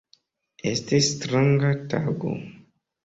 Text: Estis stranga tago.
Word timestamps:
Estis 0.71 1.09
stranga 1.17 1.75
tago. 1.95 2.37